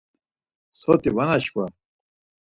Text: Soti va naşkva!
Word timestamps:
Soti 0.81 1.11
va 1.17 1.23
naşkva! 1.29 1.65